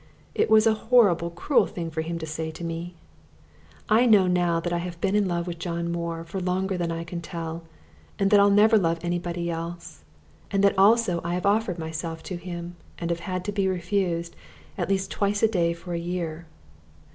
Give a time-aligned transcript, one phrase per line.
[0.33, 2.95] It was a horrible cruel thing for him to say to me!
[3.87, 6.91] I know now that I have been in love with John Moore for longer than
[6.91, 7.65] I can tell,
[8.17, 10.03] and that I'll never love anybody else,
[10.49, 14.35] and that also I have offered myself to him and have had to be refused
[14.75, 16.47] at least twice a day for a year.